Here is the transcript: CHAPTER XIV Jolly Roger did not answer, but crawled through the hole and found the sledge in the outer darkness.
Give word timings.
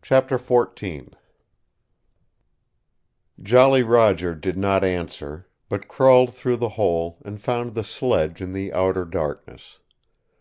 CHAPTER 0.00 0.38
XIV 0.38 1.14
Jolly 3.42 3.82
Roger 3.82 4.32
did 4.36 4.56
not 4.56 4.84
answer, 4.84 5.48
but 5.68 5.88
crawled 5.88 6.32
through 6.32 6.58
the 6.58 6.68
hole 6.78 7.18
and 7.24 7.40
found 7.42 7.74
the 7.74 7.82
sledge 7.82 8.40
in 8.40 8.52
the 8.52 8.72
outer 8.72 9.04
darkness. 9.04 9.80